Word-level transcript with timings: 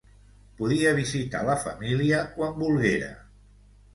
Podia 0.61 0.93
visitar 0.99 1.41
la 1.49 1.57
família 1.65 2.21
quan 2.39 2.57
volguera. 2.63 3.13